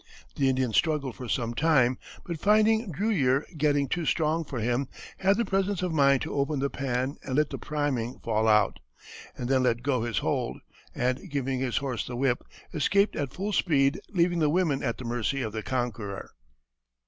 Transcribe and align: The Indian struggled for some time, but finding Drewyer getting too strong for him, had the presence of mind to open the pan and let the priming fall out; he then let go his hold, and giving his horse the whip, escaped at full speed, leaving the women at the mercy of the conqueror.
The 0.35 0.49
Indian 0.49 0.73
struggled 0.73 1.15
for 1.15 1.29
some 1.29 1.53
time, 1.53 1.99
but 2.25 2.39
finding 2.39 2.91
Drewyer 2.91 3.43
getting 3.55 3.87
too 3.87 4.07
strong 4.07 4.43
for 4.43 4.57
him, 4.59 4.87
had 5.19 5.37
the 5.37 5.45
presence 5.45 5.83
of 5.83 5.93
mind 5.93 6.23
to 6.23 6.33
open 6.33 6.57
the 6.59 6.71
pan 6.71 7.17
and 7.21 7.35
let 7.35 7.51
the 7.51 7.59
priming 7.59 8.17
fall 8.17 8.47
out; 8.47 8.79
he 9.37 9.43
then 9.43 9.61
let 9.61 9.83
go 9.83 10.01
his 10.01 10.17
hold, 10.17 10.57
and 10.95 11.29
giving 11.29 11.59
his 11.59 11.77
horse 11.77 12.03
the 12.07 12.15
whip, 12.15 12.43
escaped 12.73 13.15
at 13.15 13.31
full 13.31 13.53
speed, 13.53 13.99
leaving 14.09 14.39
the 14.39 14.49
women 14.49 14.81
at 14.81 14.97
the 14.97 15.05
mercy 15.05 15.43
of 15.43 15.53
the 15.53 15.61
conqueror. 15.61 16.31